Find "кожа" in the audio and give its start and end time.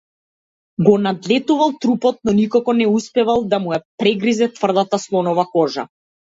5.57-5.89